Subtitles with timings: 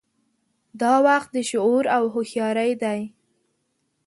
[0.81, 3.01] دا وخت د شعور او هوښیارۍ دی.